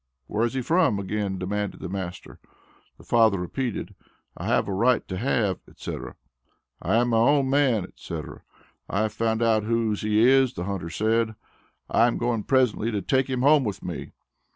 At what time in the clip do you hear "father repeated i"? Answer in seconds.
3.03-4.47